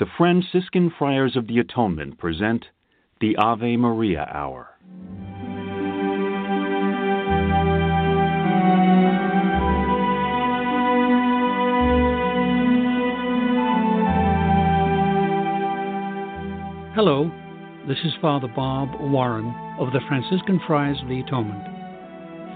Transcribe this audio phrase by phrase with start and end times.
[0.00, 2.64] the Franciscan Friars of the Atonement present
[3.20, 4.70] the Ave Maria Hour.
[16.94, 17.30] Hello,
[17.86, 21.62] this is Father Bob Warren of the Franciscan Friars of the Atonement.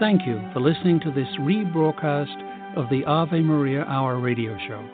[0.00, 4.93] Thank you for listening to this rebroadcast of the Ave Maria Hour radio show.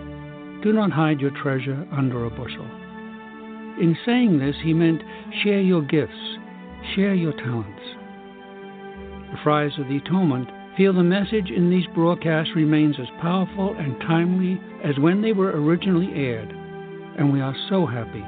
[0.61, 2.65] do not hide your treasure under a bushel.
[3.79, 5.01] In saying this, he meant
[5.43, 6.37] share your gifts,
[6.95, 7.81] share your talents.
[9.31, 13.99] The Friars of the Atonement feel the message in these broadcasts remains as powerful and
[14.01, 16.49] timely as when they were originally aired,
[17.17, 18.23] and we are so happy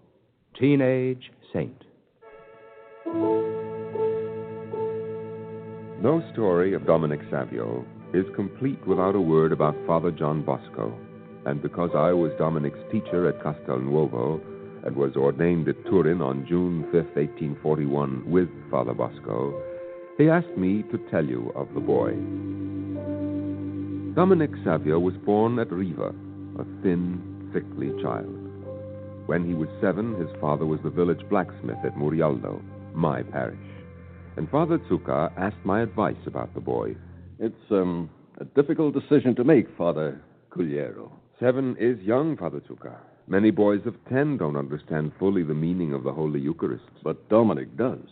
[0.59, 1.87] Teenage Saint.
[6.00, 10.95] No story of Dominic Savio is complete without a word about Father John Bosco.
[11.48, 14.40] And because I was Dominic's teacher at Castelnuovo
[14.86, 19.59] and was ordained at Turin on June 5, 1841, with Father Bosco,
[20.19, 22.12] he asked me to tell you of the boy.
[24.14, 26.14] Dominic Savio was born at Riva,
[26.59, 28.38] a thin, sickly child.
[29.25, 32.62] When he was seven, his father was the village blacksmith at Murialdo,
[32.94, 33.58] my parish
[34.38, 36.96] and Father Zucca asked my advice about the boy.
[37.40, 38.09] It's um,
[38.40, 40.22] a difficult decision to make, Father
[40.52, 41.12] Cugliero.
[41.40, 42.97] Seven is young, Father Zucca.
[43.28, 46.86] Many boys of ten don't understand fully the meaning of the Holy Eucharist.
[47.03, 48.08] But Dominic does.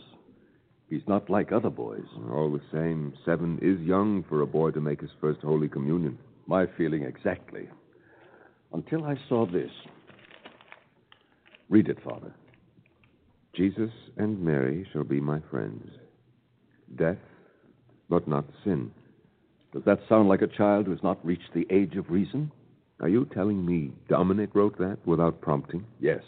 [0.90, 2.06] He's not like other boys.
[2.31, 6.18] All the same, seven is young for a boy to make his first Holy Communion.
[6.47, 7.69] My feeling exactly.
[8.74, 9.72] Until I saw this.
[11.69, 12.34] Read it, Father.
[13.56, 15.88] Jesus and Mary shall be my friends
[16.97, 17.17] death,
[18.09, 18.91] but not sin.
[19.73, 22.51] Does that sound like a child who's not reached the age of reason?
[23.01, 25.85] Are you telling me Dominic wrote that without prompting?
[26.00, 26.22] Yes.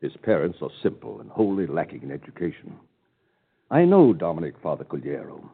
[0.00, 2.74] His parents are simple and wholly lacking in education.
[3.70, 5.48] I know Dominic, Father Cugliero.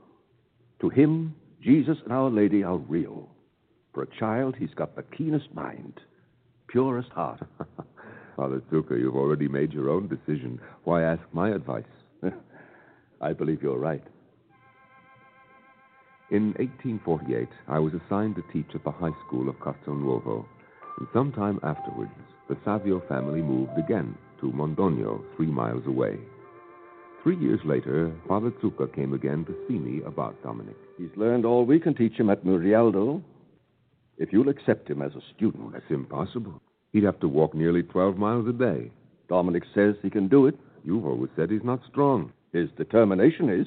[0.81, 3.29] To him, Jesus and Our Lady are real.
[3.93, 6.01] For a child, he's got the keenest mind,
[6.69, 7.41] purest heart.
[8.37, 10.61] Father Zucca, you've already made your own decision.
[10.85, 11.85] Why ask my advice?
[13.21, 14.03] I believe you're right.
[16.31, 20.47] In 1848, I was assigned to teach at the high school of Castelnuovo,
[20.99, 22.13] and some time afterwards,
[22.49, 26.19] the Savio family moved again to Mondonio, three miles away.
[27.23, 30.77] Three years later, Father Zucca came again to see me about Dominic.
[30.97, 33.23] He's learned all we can teach him at Murialdo.
[34.17, 35.75] If you'll accept him as a student.
[35.75, 36.61] That's impossible.
[36.93, 38.91] He'd have to walk nearly 12 miles a day.
[39.29, 40.59] Dominic says he can do it.
[40.85, 42.33] You've always said he's not strong.
[42.53, 43.67] His determination is.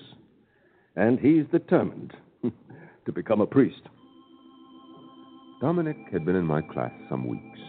[0.95, 2.13] And he's determined
[3.05, 3.81] to become a priest.
[5.61, 7.59] Dominic had been in my class some weeks.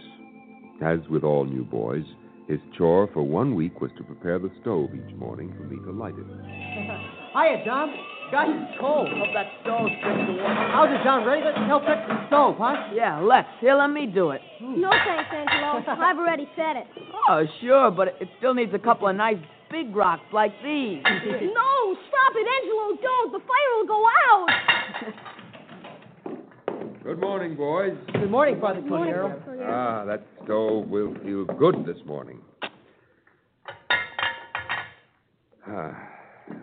[0.81, 2.05] As with all new boys,
[2.47, 5.91] his chore for one week was to prepare the stove each morning for me to
[5.91, 6.25] light it.
[7.33, 7.93] Hiya, Dom.
[8.31, 9.09] Got it's cold.
[9.09, 10.57] Hope that stove's fit to warm.
[10.69, 11.25] How's it, John?
[11.25, 11.41] Ready?
[11.43, 12.93] Let's help fix the stove, huh?
[12.93, 13.47] Yeah, let's.
[13.59, 14.41] Here, let me do it.
[14.61, 15.81] No thanks, Angelo.
[15.97, 16.85] I've already fed it.
[17.27, 21.01] Oh, sure, but it still needs a couple of nice big rocks like these.
[21.03, 22.97] no, stop it, Angelo.
[23.01, 23.31] Don't.
[23.31, 24.47] The fire will go out.
[27.03, 27.93] Good morning, boys.
[28.13, 29.39] Good morning, Father Good morning, Cugliero.
[29.45, 29.69] Father Cugliero.
[29.71, 32.39] Ah, that stove will feel good this morning.
[35.67, 36.09] Ah,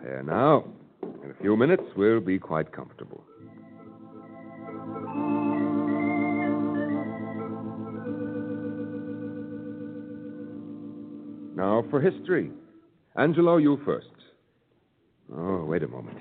[0.03, 0.65] there now.
[1.01, 3.23] In a few minutes, we'll be quite comfortable.
[11.55, 12.51] Now for history.
[13.17, 14.07] Angelo, you first.
[15.35, 16.17] Oh, wait a moment.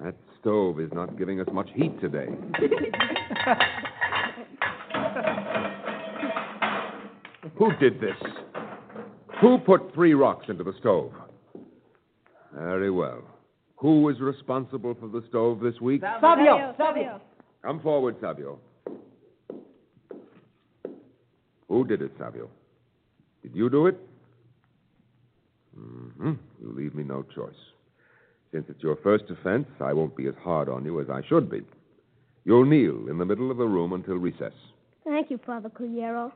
[0.00, 2.26] That stove is not giving us much heat today.
[7.58, 8.16] Who did this?
[9.40, 11.12] Who put three rocks into the stove?
[12.52, 13.22] Very well.
[13.76, 16.02] Who was responsible for the stove this week?
[16.20, 17.20] Savio, Savio.
[17.62, 18.58] Come forward, Savio.
[21.68, 22.50] Who did it, Savio?
[23.42, 23.98] Did you do it?
[26.24, 26.40] Mm-hmm.
[26.62, 27.52] You leave me no choice.
[28.52, 31.50] Since it's your first offense, I won't be as hard on you as I should
[31.50, 31.62] be.
[32.44, 34.52] You'll kneel in the middle of the room until recess.
[35.04, 36.32] Thank you, Father Cugliero.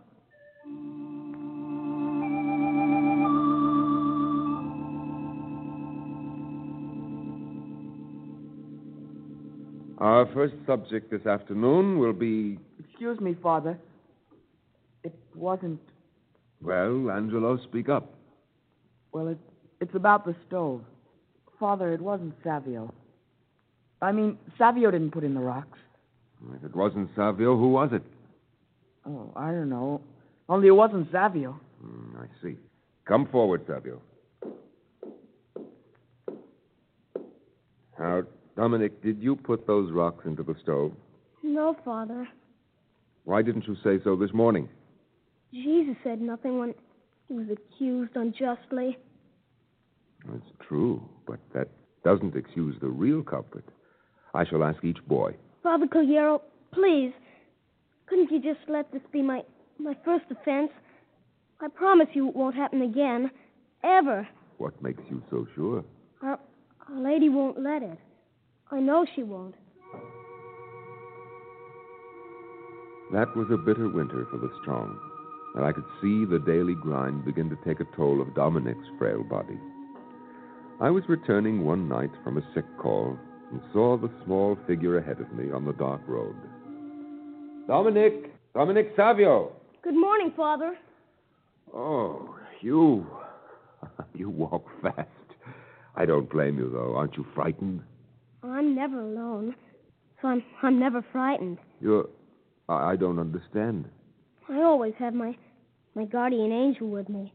[9.98, 12.58] Our first subject this afternoon will be.
[12.78, 13.78] Excuse me, Father.
[15.02, 15.80] It wasn't.
[16.60, 18.14] Well, Angelo, speak up.
[19.12, 19.38] Well, it,
[19.80, 20.82] it's about the stove.
[21.58, 22.92] Father, it wasn't Savio.
[24.00, 25.78] I mean, Savio didn't put in the rocks.
[26.54, 28.02] If it wasn't Savio, who was it?
[29.06, 30.00] Oh, I don't know.
[30.48, 31.58] Only it wasn't Savio.
[31.82, 32.56] Hmm, I see.
[33.06, 34.00] Come forward, Savio.
[37.98, 38.22] Now,
[38.56, 40.92] Dominic, did you put those rocks into the stove?
[41.42, 42.28] No, Father.
[43.24, 44.68] Why didn't you say so this morning?
[45.52, 46.74] Jesus said nothing when
[47.26, 48.98] he was accused unjustly.
[50.30, 51.68] That's true, but that
[52.04, 53.64] doesn't excuse the real culprit.
[54.34, 55.34] I shall ask each boy.
[55.62, 56.40] Father Cugliero,
[56.72, 57.12] please,
[58.06, 59.42] couldn't you just let this be my,
[59.78, 60.70] my first offense?
[61.60, 63.30] I promise you it won't happen again.
[63.82, 64.28] Ever.
[64.58, 65.84] What makes you so sure?
[66.22, 66.38] Our,
[66.88, 67.98] our lady won't let it.
[68.70, 69.54] I know she won't.
[73.12, 74.98] That was a bitter winter for the strong,
[75.54, 79.22] and I could see the daily grind begin to take a toll of Dominic's frail
[79.22, 79.58] body.
[80.80, 83.18] I was returning one night from a sick call
[83.50, 86.36] and saw the small figure ahead of me on the dark road.
[87.66, 88.32] Dominic!
[88.54, 89.52] Dominic Savio!
[89.82, 90.76] Good morning, Father.
[91.74, 93.04] Oh, you.
[94.14, 95.08] you walk fast.
[95.96, 96.94] I don't blame you, though.
[96.94, 97.82] Aren't you frightened?
[98.44, 99.56] I'm never alone,
[100.22, 101.58] so I'm, I'm never frightened.
[101.80, 102.08] You're.
[102.68, 103.86] I, I don't understand.
[104.48, 105.36] I always have my,
[105.96, 107.32] my guardian angel with me.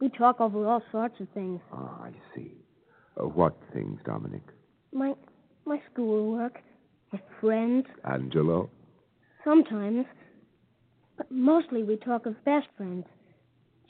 [0.00, 1.60] We talk over all sorts of things.
[1.72, 2.52] Ah, I see.
[3.18, 4.42] Uh, what things, Dominic?
[4.92, 5.14] My,
[5.64, 6.60] my schoolwork,
[7.12, 8.70] my friends, Angelo?
[9.46, 10.04] sometimes.
[11.16, 13.06] But mostly we talk of best friends.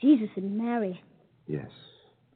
[0.01, 1.01] Jesus and Mary.
[1.49, 1.71] Yes,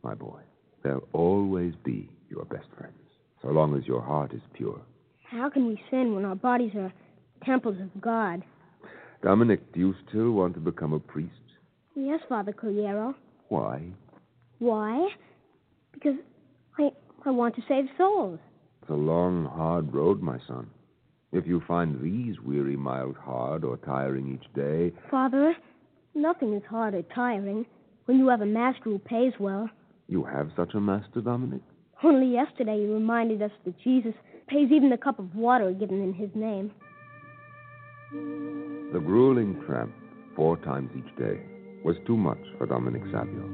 [0.03, 0.41] my boy.
[0.83, 2.97] They'll always be your best friends,
[3.43, 4.81] so long as your heart is pure.
[5.31, 6.93] How can we sin when our bodies are
[7.45, 8.43] temples of God?
[9.23, 11.35] Dominic, do you still want to become a priest?
[11.95, 13.15] Yes, Father Cugliero.
[13.49, 13.83] Why?
[14.59, 15.09] Why?
[15.93, 16.15] Because
[16.81, 16.91] I
[17.27, 18.38] I want to save souls.
[18.81, 20.69] It's a long, hard road, my son.
[21.32, 25.55] If you find these weary miles hard or tiring each day, Father,
[26.15, 27.67] nothing is hard or tiring
[28.06, 29.69] when you have a master who pays well.
[30.09, 31.61] you have such a master, Dominic?
[32.03, 34.15] Only yesterday you reminded us that Jesus
[34.49, 36.73] pays even the cup of water given in his name.
[38.93, 39.93] The grueling tramp,
[40.35, 41.41] four times each day,
[41.85, 43.47] was too much for Dominic Savio.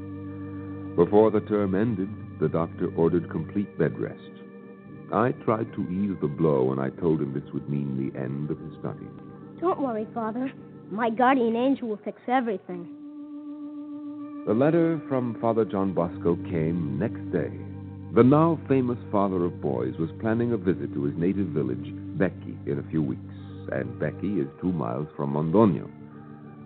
[0.95, 2.09] Before the term ended,
[2.39, 4.21] the doctor ordered complete bed rest.
[5.13, 8.51] I tried to ease the blow when I told him this would mean the end
[8.51, 9.07] of his studies.
[9.61, 10.51] Don't worry, Father.
[10.91, 12.87] My guardian angel will fix everything.
[14.45, 17.51] The letter from Father John Bosco came next day.
[18.15, 22.55] The now famous father of boys was planning a visit to his native village, Becchi,
[22.65, 23.21] in a few weeks,
[23.71, 25.89] and Becchi is two miles from Mondonio.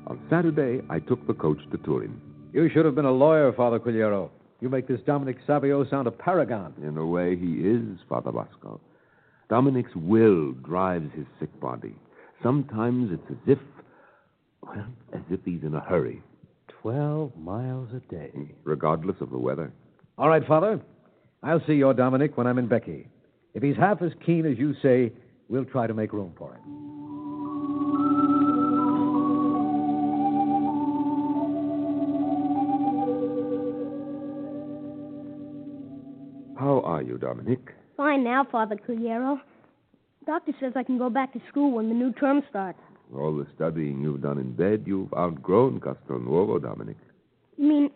[0.07, 2.21] On Saturday, I took the coach to Turin.
[2.53, 4.29] You should have been a lawyer, Father Cugliero.
[4.61, 6.73] You make this Dominic Savio sound a paragon.
[6.83, 8.79] In a way, he is Father Bosco.
[9.49, 11.95] Dominic's will drives his sick body.
[12.43, 13.57] Sometimes it's as if,
[14.61, 16.21] well, as if he's in a hurry,
[16.81, 18.31] Twelve miles a day.
[18.63, 19.71] regardless of the weather.
[20.17, 20.79] All right, Father.
[21.43, 23.05] I'll see your Dominic when I'm in Becchi.
[23.53, 25.11] If he's half as keen as you say,
[25.49, 26.90] we'll try to make room for him.
[36.81, 37.59] How are you, Dominic?
[37.95, 39.39] Fine now, Father Cugliero.
[40.25, 42.79] Doctor says I can go back to school when the new term starts.
[43.15, 46.97] All the studying you've done in bed, you've outgrown Castelnuovo, Dominic.
[47.57, 47.91] You mean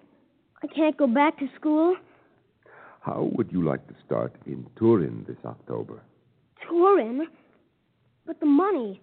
[0.61, 1.95] I can't go back to school?
[3.01, 5.99] How would you like to start in Turin this October?
[6.67, 7.27] Turin?
[8.27, 9.01] But the money.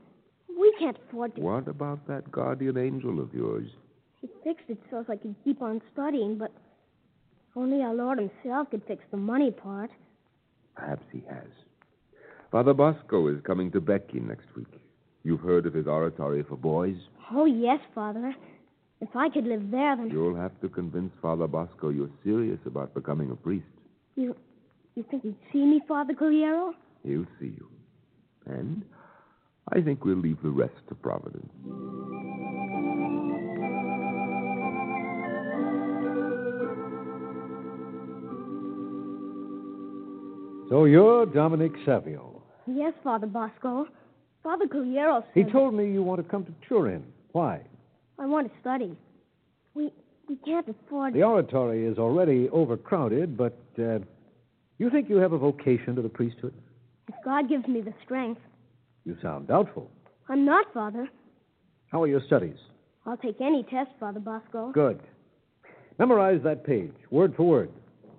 [0.49, 1.41] We can't afford to.
[1.41, 3.69] What about that guardian angel of yours?
[4.21, 6.53] He fixed it so I could keep on studying, but
[7.57, 9.91] only our Lord Himself could fix the money part.
[10.75, 11.49] Perhaps he has.
[12.51, 14.81] Father Bosco is coming to Becchi next week.
[15.25, 16.97] You've heard of his oratory for boys?
[17.31, 18.35] Oh, yes, Father.
[19.01, 22.95] If I could live there, then You'll have to convince Father Bosco you're serious about
[22.95, 23.67] becoming a priest.
[24.17, 24.37] you
[24.95, 26.73] you think he'd see me, Father Cugliero?
[27.03, 27.69] He'll see you.
[28.47, 28.85] And
[29.73, 31.51] I think we'll leave the rest to Providence.
[40.73, 42.43] So you're Dominic Savio.
[42.67, 43.89] Yes, Father Bosco.
[44.43, 47.05] Father Cugliero He told me you want to come to Turin.
[47.33, 47.61] Why?
[48.19, 48.97] I want to study.
[49.75, 49.93] We
[50.31, 51.13] we can't afford.
[51.13, 53.99] The oratory is already overcrowded, but uh,
[54.79, 56.55] you think you have a vocation to the priesthood?
[57.07, 58.41] If God gives me the strength,
[59.05, 59.91] You sound doubtful.
[60.31, 61.07] I'm not, Father.
[61.91, 62.57] How are your studies?
[63.05, 64.73] I'll take any test, Father Bosco.
[64.73, 65.01] Good.
[65.99, 67.71] Memorize that page, word for word.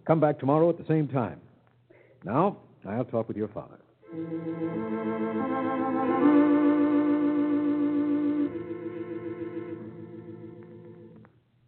[0.06, 1.40] Come back tomorrow at the same time.
[2.24, 3.80] Now, I'll talk with your father.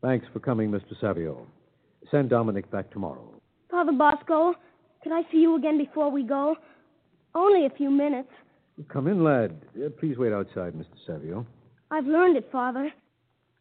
[0.01, 0.99] Thanks for coming, Mr.
[1.01, 1.47] Savio.
[2.11, 3.41] Send Dominic back tomorrow.
[3.71, 4.53] Father Bosco,
[5.01, 6.55] can I see you again before we go?
[7.33, 8.29] Only a few minutes.
[8.87, 9.59] Come in, lad.
[9.75, 10.85] Uh, please wait outside, Mr.
[11.07, 11.45] Savio.
[11.91, 12.91] I've learned it, Father.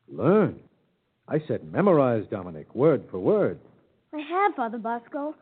[0.09, 0.61] Learn.
[1.29, 3.59] I said memorize, Dominic, word for word.
[4.13, 5.35] I have, Father Bosco.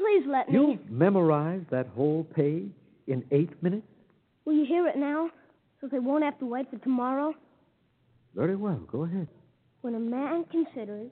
[0.00, 0.54] Please let me.
[0.54, 2.70] You memorized that whole page
[3.06, 3.86] in eight minutes?
[4.46, 5.28] Will you hear it now,
[5.80, 7.34] so they won't have to wait for tomorrow?
[8.34, 8.80] Very well.
[8.90, 9.28] Go ahead.
[9.82, 11.10] When a man considers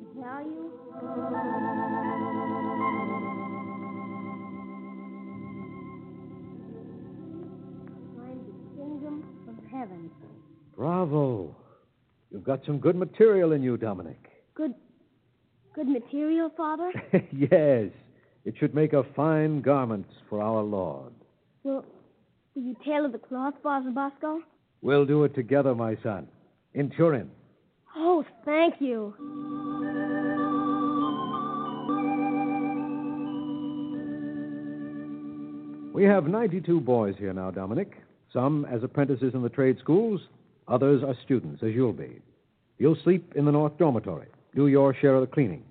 [0.00, 0.70] the value.
[8.18, 10.10] The kingdom of heaven.
[10.76, 11.54] Bravo.
[12.30, 14.18] You've got some good material in you, Dominic.
[14.54, 14.74] Good,
[15.74, 16.92] good material, Father.
[17.32, 17.90] yes.
[18.46, 21.12] It should make a fine garment for our Lord.
[21.64, 21.84] Will,
[22.54, 24.40] will you tailor the cloth, Father Bosco?
[24.82, 26.28] We'll do it together, my son.
[26.72, 27.28] In Turin.
[27.96, 29.12] Oh, thank you.
[35.92, 37.96] We have 92 boys here now, Dominic.
[38.32, 40.20] Some as apprentices in the trade schools,
[40.68, 42.20] others are students, as you'll be.
[42.78, 44.28] You'll sleep in the North Dormitory.
[44.54, 45.64] Do your share of the cleaning.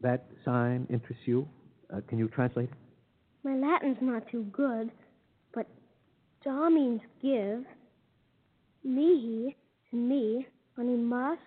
[0.00, 1.46] That sign interests you?
[1.94, 2.70] Uh, can you translate?
[3.44, 4.90] My Latin's not too good,
[5.54, 5.66] but
[6.44, 7.64] da means give.
[8.84, 9.56] Mihi
[9.90, 10.46] to me,
[10.78, 11.38] animas,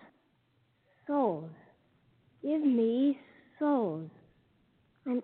[1.06, 1.50] souls.
[2.42, 3.18] Give me
[3.58, 4.08] souls.
[5.06, 5.22] I'm,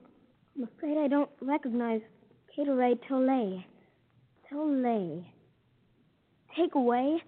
[0.57, 2.00] I'm afraid I don't recognize
[2.55, 3.62] Caetera Tolle.
[4.50, 5.25] Tolle.
[6.57, 7.23] Take away.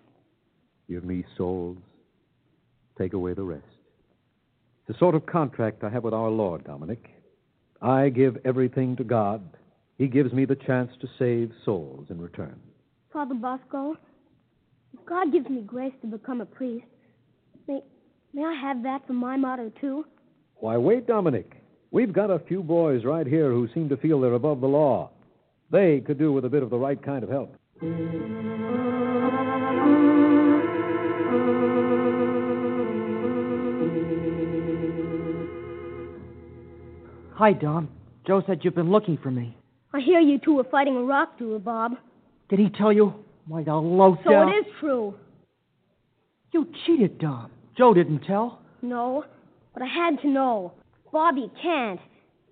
[0.89, 1.79] Give me souls.
[2.99, 3.65] Take away the rest.
[4.81, 7.14] It's the sort of contract I have with our Lord, Dominic.
[7.85, 9.43] I give everything to God.
[9.99, 12.59] He gives me the chance to save souls in return.
[13.13, 13.95] Father Bosco,
[14.95, 16.87] if God gives me grace to become a priest,
[17.69, 17.81] may,
[18.33, 20.07] may I have that for my motto, too?
[20.57, 21.63] Why, wait, Dominic.
[21.91, 25.11] We've got a few boys right here who seem to feel they're above the law.
[25.71, 27.55] They could do with a bit of the right kind of help.
[37.37, 37.89] Hi, Dom.
[38.29, 39.57] Joe said you've been looking for me.
[39.93, 41.93] I hear you two are fighting a rock duel, Bob.
[42.49, 43.13] Did he tell you?
[43.49, 45.15] Why, the low So it is true.
[46.53, 47.51] You cheated, Dom.
[47.77, 48.61] Joe didn't tell.
[48.83, 49.25] No,
[49.73, 50.75] but I had to know.
[51.13, 51.99] Bob, you can't.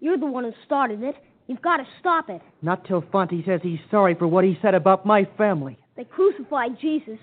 [0.01, 1.15] You're the one who started it.
[1.47, 2.43] You've got to stop it.
[2.61, 5.79] Not till Fonte says he's sorry for what he said about my family.
[5.97, 7.19] They crucified Jesus,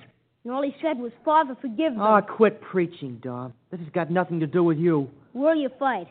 [0.46, 2.02] and all he said was, Father, forgive them.
[2.02, 3.54] Ah, quit preaching, Dom.
[3.70, 5.10] This has got nothing to do with you.
[5.34, 6.08] Will you fight?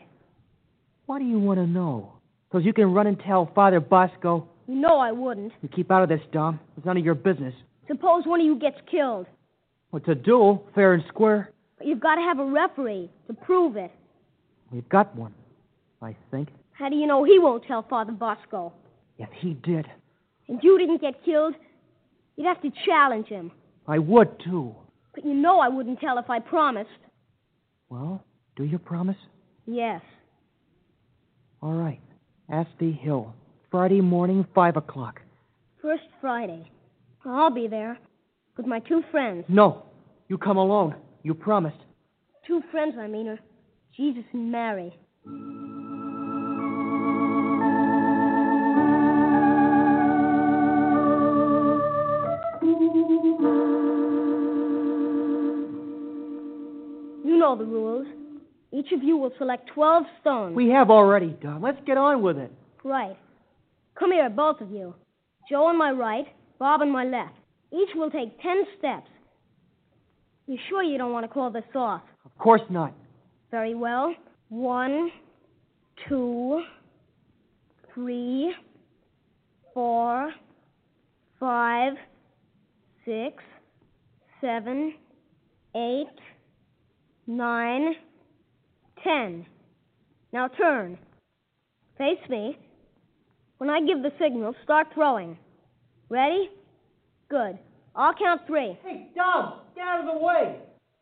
[1.09, 2.13] Why do you want to know?
[2.47, 4.47] Because you can run and tell Father Bosco.
[4.67, 5.51] You know I wouldn't.
[5.63, 6.59] You keep out of this, Dom.
[6.77, 7.55] It's none of your business.
[7.87, 9.25] Suppose one of you gets killed.
[9.89, 11.51] What's a duel, fair and square?
[11.79, 13.91] But you've got to have a referee to prove it.
[14.71, 15.33] We've got one,
[15.99, 16.49] I think.
[16.73, 18.71] How do you know he won't tell Father Bosco?
[19.17, 19.87] If he did,
[20.47, 21.55] And you didn't get killed,
[22.35, 23.51] you'd have to challenge him.
[23.87, 24.75] I would, too.
[25.15, 27.01] But you know I wouldn't tell if I promised.
[27.89, 28.23] Well,
[28.55, 29.17] do you promise?
[29.65, 30.03] Yes.
[31.61, 31.99] All right.
[32.51, 33.33] Asty Hill.
[33.69, 35.21] Friday morning, 5 o'clock.
[35.81, 36.69] First Friday.
[37.25, 37.99] I'll be there.
[38.57, 39.45] With my two friends.
[39.47, 39.83] No.
[40.27, 40.95] You come alone.
[41.23, 41.77] You promised.
[42.47, 43.39] Two friends, I mean, are
[43.95, 44.97] Jesus and Mary.
[57.25, 58.07] You know the rules.
[58.79, 60.55] Each of you will select 12 stones.
[60.55, 61.61] We have already, done.
[61.61, 62.51] Let's get on with it.
[62.83, 63.17] Right.
[63.97, 64.95] Come here, both of you.
[65.49, 66.25] Joe on my right,
[66.59, 67.33] Bob on my left.
[67.73, 69.09] Each will take ten steps.
[70.47, 72.01] You sure you don't want to call this off?
[72.23, 72.93] Of course not.
[73.51, 74.15] Very well.
[74.47, 75.11] One,
[76.07, 76.61] two,
[77.93, 78.53] three,
[79.73, 80.31] four,
[81.39, 81.93] five,
[83.05, 83.43] six,
[84.39, 84.93] seven,
[85.75, 86.07] eight,
[87.27, 87.93] nine,
[89.03, 89.45] ten.
[90.31, 90.97] Now turn.
[91.97, 92.57] Face me.
[93.57, 95.37] When I give the signal, start throwing.
[96.09, 96.49] Ready?
[97.29, 97.59] Good.
[97.95, 98.77] I'll count three.
[98.83, 100.57] Hey, Dom, get out of the way.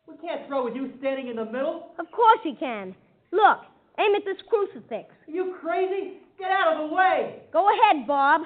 [0.08, 1.92] We can't throw with you standing in the middle.
[1.98, 2.94] Of course you can.
[3.30, 3.58] Look,
[3.98, 5.14] aim at this crucifix.
[5.28, 6.14] Are you crazy?
[6.38, 7.42] Get out of the way.
[7.52, 8.42] Go ahead, Bob.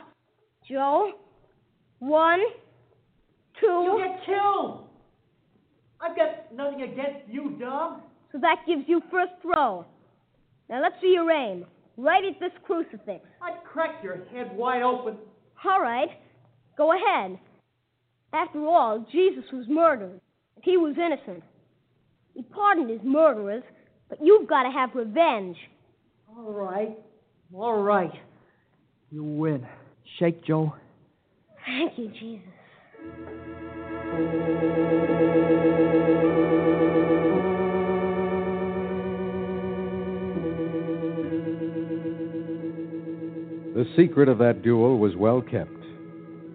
[0.68, 1.12] Joe.
[2.00, 2.40] One,
[3.60, 3.66] two.
[3.66, 4.88] You'll get killed.
[6.00, 8.02] I've got nothing against you, Dom.
[8.32, 9.84] So that gives you first throw.
[10.68, 11.66] Now let's see your aim.
[11.98, 13.24] Right at this crucifix.
[13.42, 15.16] I'd crack your head wide open.
[15.64, 16.08] All right.
[16.76, 17.38] Go ahead.
[18.32, 20.18] After all, Jesus was murdered.
[20.56, 21.44] And he was innocent.
[22.34, 23.62] He pardoned his murderers,
[24.08, 25.56] but you've got to have revenge.
[26.34, 26.96] All right.
[27.52, 28.12] All right.
[29.10, 29.66] You win.
[30.18, 30.74] Shake, Joe.
[31.66, 32.48] Thank you, Jesus.
[43.82, 45.74] The secret of that duel was well kept.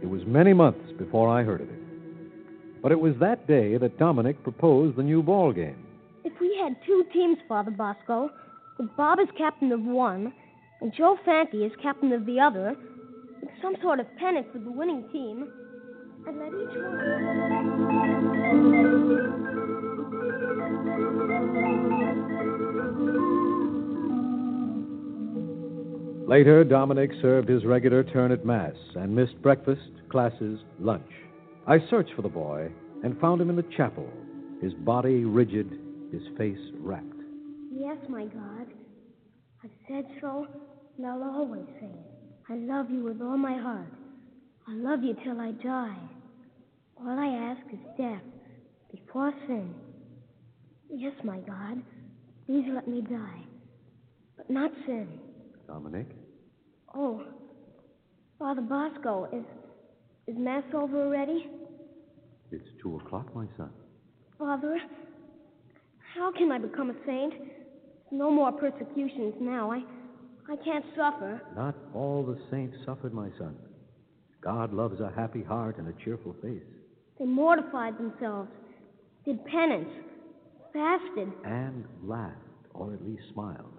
[0.01, 2.81] It was many months before I heard of it.
[2.81, 5.85] But it was that day that Dominic proposed the new ball game.
[6.23, 8.29] If we had two teams, Father Bosco,
[8.77, 10.31] with Bob as captain of one
[10.79, 12.77] and Joe Fanti as captain of the other,
[13.41, 15.51] with some sort of pennant for the winning team,
[16.25, 16.47] and let
[22.87, 23.36] each
[26.27, 31.09] Later, Dominic served his regular turn at Mass and missed breakfast, classes, lunch.
[31.65, 32.69] I searched for the boy
[33.01, 34.11] and found him in the chapel,
[34.61, 35.79] his body rigid,
[36.11, 37.05] his face rapt.
[37.71, 38.67] Yes, my God.
[39.63, 40.45] I've said so,
[40.97, 42.11] and I'll always say it.
[42.49, 43.87] I love you with all my heart.
[44.67, 45.97] I love you till I die.
[46.99, 48.21] All I ask is death
[48.91, 49.73] before sin.
[50.89, 51.81] Yes, my God.
[52.45, 53.43] Please let me die,
[54.35, 55.07] but not sin.
[55.67, 56.07] Dominic?
[56.95, 57.21] Oh,
[58.39, 59.43] Father Bosco, is
[60.27, 61.47] is Mass over already?
[62.51, 63.69] It's two o'clock, my son.
[64.37, 64.77] Father,
[66.15, 67.33] how can I become a saint?
[68.11, 69.71] No more persecutions now.
[69.71, 69.83] I
[70.49, 71.41] I can't suffer.
[71.55, 73.55] Not all the saints suffered, my son.
[74.41, 76.63] God loves a happy heart and a cheerful face.
[77.19, 78.49] They mortified themselves,
[79.25, 79.89] did penance,
[80.71, 81.29] fasted.
[81.43, 82.35] And laughed,
[82.73, 83.76] or at least smiled.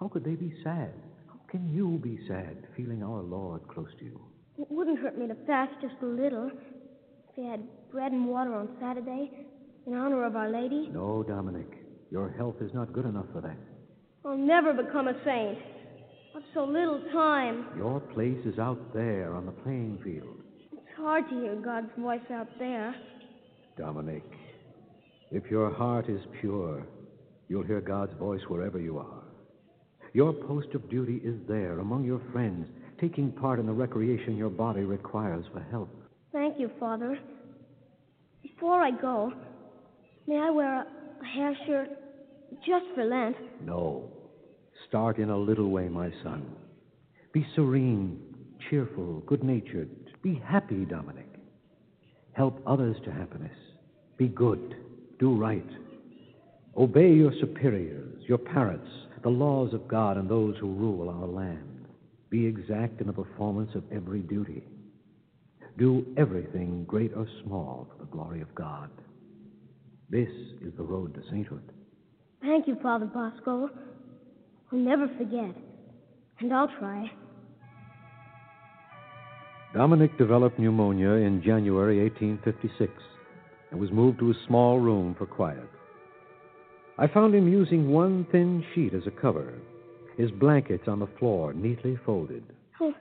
[0.00, 0.94] How could they be sad?
[1.28, 4.18] How can you be sad, feeling our Lord close to you?
[4.58, 6.50] It wouldn't hurt me to fast just a little.
[6.50, 7.60] If they had
[7.92, 9.30] bread and water on Saturday
[9.86, 10.88] in honor of Our Lady.
[10.90, 11.66] No, Dominic.
[12.10, 13.58] Your health is not good enough for that.
[14.24, 15.58] I'll never become a saint.
[16.34, 17.66] I've so little time.
[17.76, 20.36] Your place is out there on the playing field.
[20.72, 22.94] It's hard to hear God's voice out there.
[23.76, 24.24] Dominic,
[25.30, 26.86] if your heart is pure,
[27.48, 29.19] you'll hear God's voice wherever you are.
[30.12, 32.66] Your post of duty is there among your friends,
[33.00, 35.88] taking part in the recreation your body requires for health.
[36.32, 37.18] Thank you, Father.
[38.42, 39.32] Before I go,
[40.26, 40.86] may I wear a,
[41.22, 41.88] a hair shirt
[42.66, 43.36] just for Lent?
[43.64, 44.10] No.
[44.88, 46.44] Start in a little way, my son.
[47.32, 48.20] Be serene,
[48.68, 49.88] cheerful, good natured.
[50.22, 51.28] Be happy, Dominic.
[52.32, 53.56] Help others to happiness.
[54.16, 54.76] Be good.
[55.18, 55.66] Do right.
[56.76, 58.88] Obey your superiors, your parents,
[59.22, 61.86] the laws of God, and those who rule our land.
[62.30, 64.64] Be exact in the performance of every duty.
[65.78, 68.90] Do everything, great or small, for the glory of God.
[70.08, 70.28] This
[70.60, 71.72] is the road to sainthood.
[72.40, 73.70] Thank you, Father Bosco.
[74.72, 75.54] I'll never forget.
[76.40, 77.10] And I'll try.
[79.74, 82.92] Dominic developed pneumonia in January 1856
[83.70, 85.68] and was moved to a small room for quiet.
[87.00, 89.54] I found him using one thin sheet as a cover,
[90.18, 92.44] his blankets on the floor neatly folded.
[92.78, 92.92] Oh,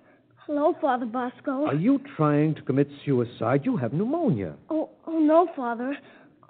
[0.46, 1.66] hello, Father Bosco.
[1.66, 3.66] Are you trying to commit suicide?
[3.66, 4.56] You have pneumonia.
[4.70, 5.98] Oh, oh no, Father.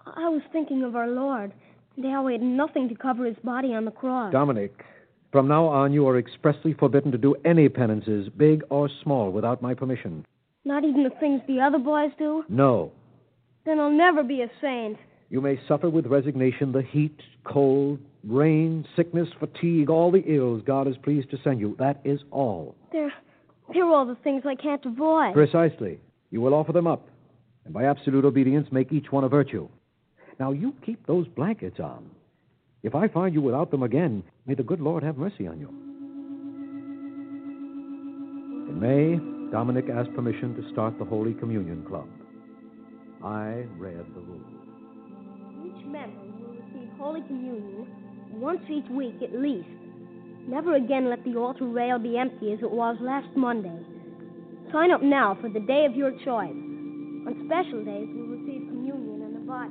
[0.05, 1.51] I was thinking of our Lord
[1.95, 4.31] and how he had nothing to cover his body on the cross.
[4.31, 4.85] Dominic,
[5.31, 9.59] from now on you are expressly forbidden to do any penances, big or small, without
[9.59, 10.23] my permission.
[10.65, 12.43] Not even the things the other boys do?
[12.47, 12.91] No.
[13.65, 14.97] Then I'll never be a saint.
[15.29, 20.87] You may suffer with resignation the heat, cold, rain, sickness, fatigue, all the ills God
[20.87, 21.75] is pleased to send you.
[21.77, 22.75] That is all.
[22.91, 23.13] There,
[23.71, 25.33] They're all the things I can't avoid.
[25.33, 25.99] Precisely.
[26.31, 27.07] You will offer them up,
[27.65, 29.69] and by absolute obedience make each one a virtue.
[30.39, 32.09] Now, you keep those blankets on.
[32.81, 35.67] If I find you without them again, may the good Lord have mercy on you.
[38.69, 42.07] In May, Dominic asked permission to start the Holy Communion Club.
[43.23, 44.58] I read the rules.
[45.89, 47.87] Member will receive Holy Communion
[48.33, 49.67] once each week at least.
[50.47, 53.79] Never again let the altar rail be empty as it was last Monday.
[54.71, 56.53] Sign up now for the day of your choice.
[57.25, 59.69] On special days, you'll receive communion in the body.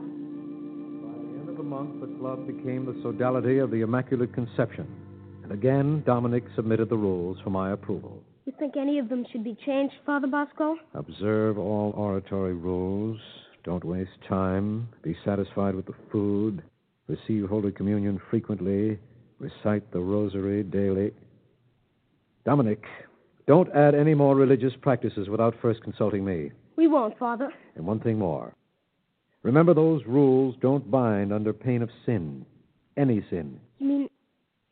[1.07, 4.87] By the end of the month, the club became the Sodality of the Immaculate Conception.
[5.45, 8.23] And again, Dominic submitted the rules for my approval.
[8.45, 10.77] You think any of them should be changed, Father Bosco?
[10.95, 13.21] Observe all oratory rules.
[13.69, 14.89] Don't waste time.
[15.03, 16.63] Be satisfied with the food.
[17.07, 18.99] Receive Holy Communion frequently.
[19.39, 21.13] Recite the Rosary daily.
[22.47, 22.83] Dominic,
[23.47, 26.51] don't add any more religious practices without first consulting me.
[26.77, 27.53] We won't, Father.
[27.77, 28.55] And one thing more.
[29.43, 32.47] Remember, those rules don't bind under pain of sin.
[32.97, 33.61] Any sin.
[33.81, 34.09] You mean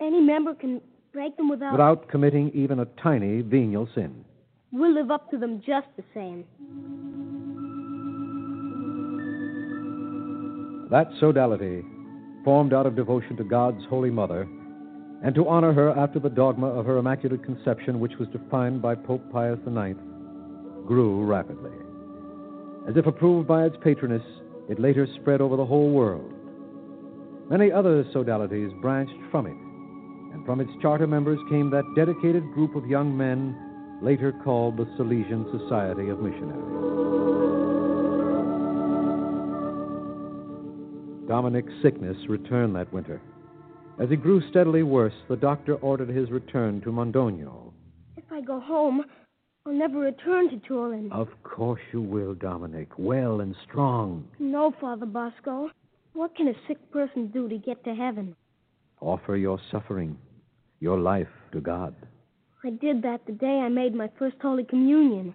[0.01, 0.81] any member can
[1.13, 1.73] break them without.
[1.73, 4.25] Without committing even a tiny venial sin.
[4.73, 6.47] We'll live up to them just the same.
[10.91, 11.85] That sodality,
[12.45, 14.47] formed out of devotion to God's Holy Mother,
[15.25, 18.95] and to honor her after the dogma of her Immaculate Conception, which was defined by
[18.95, 19.99] Pope Pius IX,
[20.87, 21.73] grew rapidly.
[22.89, 24.23] As if approved by its patroness,
[24.69, 26.33] it later spread over the whole world.
[27.51, 29.57] Many other sodalities branched from it,
[30.35, 33.57] and from its charter members came that dedicated group of young men
[34.03, 37.66] later called the Salesian Society of Missionaries.
[41.29, 43.21] Dominic's sickness returned that winter.
[43.99, 47.73] As he grew steadily worse, the doctor ordered his return to Mondonio.
[48.17, 49.05] If I go home,
[49.65, 51.11] I'll never return to Turin.
[51.11, 52.89] Of course you will, Dominic.
[52.99, 54.29] Well and strong.
[54.39, 55.71] No, Father Bosco.
[56.13, 58.37] What can a sick person do to get to heaven?
[59.01, 60.17] Offer your suffering,
[60.81, 61.95] your life to God.
[62.63, 65.35] I did that the day I made my first Holy Communion.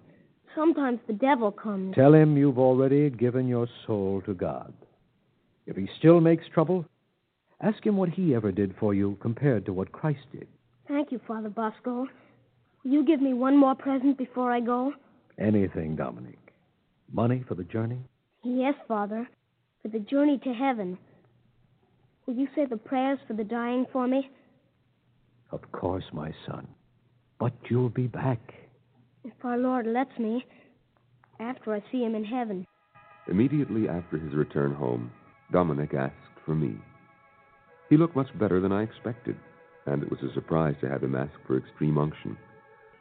[0.55, 1.95] Sometimes the devil comes.
[1.95, 4.73] Tell him you've already given your soul to God.
[5.65, 6.85] If he still makes trouble,
[7.61, 10.47] ask him what he ever did for you compared to what Christ did.
[10.87, 12.07] Thank you, Father Bosco.
[12.83, 14.93] Will you give me one more present before I go?
[15.39, 16.39] Anything, Dominic.
[17.11, 17.99] Money for the journey?
[18.43, 19.27] Yes, Father.
[19.81, 20.97] For the journey to heaven.
[22.25, 24.29] Will you say the prayers for the dying for me?
[25.51, 26.67] Of course, my son.
[27.39, 28.39] But you'll be back.
[29.23, 30.45] If our Lord lets me,
[31.39, 32.65] after I see him in heaven.
[33.27, 35.11] Immediately after his return home,
[35.51, 36.75] Dominic asked for me.
[37.89, 39.35] He looked much better than I expected,
[39.85, 42.37] and it was a surprise to have him ask for extreme unction.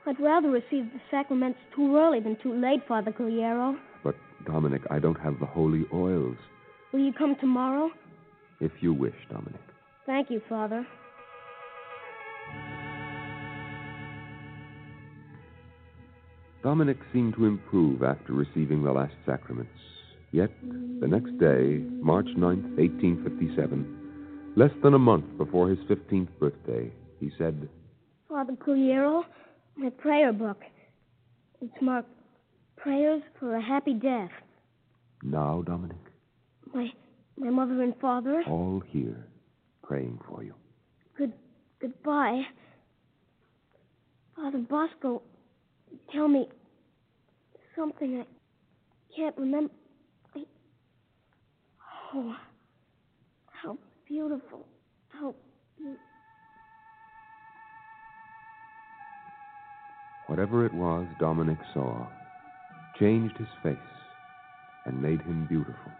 [0.07, 3.79] I'd rather receive the sacraments too early than too late, Father Cugliero.
[4.03, 6.37] But, Dominic, I don't have the holy oils.
[6.93, 7.91] Will you come tomorrow?
[8.61, 9.61] If you wish, Dominic.
[10.07, 10.87] Thank you, Father.
[16.63, 19.71] Dominic seemed to improve after receiving the last sacraments.
[20.33, 20.51] Yet,
[21.01, 27.31] the next day, March 9th, 1857, less than a month before his 15th birthday, he
[27.37, 27.69] said,
[28.29, 29.25] Father Cugliero,
[29.77, 30.59] my prayer book.
[31.61, 32.09] It's marked
[32.77, 34.31] Prayers for a Happy Death.
[35.23, 35.99] Now, Dominic,
[36.73, 36.88] My
[37.37, 38.43] my mother and father.
[38.49, 39.27] all here,
[39.83, 40.55] praying for you.
[41.19, 41.33] Good
[41.81, 42.43] goodbye.
[44.37, 45.23] Father Bosco,
[46.14, 46.49] tell me
[47.77, 49.73] something I can't remember.
[52.12, 52.35] Oh,
[53.46, 54.66] how beautiful.
[55.09, 55.35] How
[55.79, 55.96] beau-
[60.27, 62.09] Whatever it was Dominic saw
[62.99, 63.79] changed his face
[64.87, 65.92] and made him beautiful.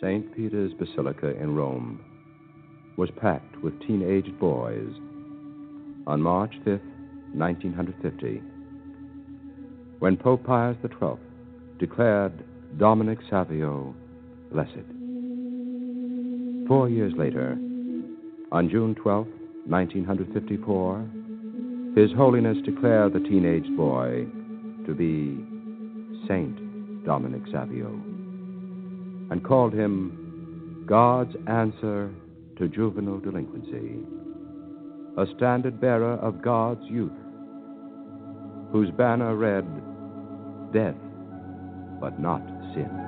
[0.00, 0.34] St.
[0.34, 2.00] Peter's Basilica in Rome
[2.98, 4.92] was packed with teenaged boys
[6.08, 6.82] on March 5th,
[7.32, 8.42] 1950,
[10.00, 11.16] when Pope Pius XII
[11.78, 12.32] declared
[12.76, 13.94] Dominic Savio
[14.50, 14.84] blessed.
[16.66, 17.52] Four years later,
[18.50, 19.32] on June 12th,
[19.66, 21.08] 1954,
[21.94, 24.26] His Holiness declared the teenage boy
[24.86, 25.38] to be
[26.26, 27.90] Saint Dominic Savio
[29.30, 32.10] and called him God's answer
[32.58, 34.00] to juvenile delinquency,
[35.16, 37.12] a standard bearer of God's youth,
[38.72, 39.66] whose banner read,
[40.72, 40.94] Death
[42.00, 42.42] but not
[42.74, 43.07] sin.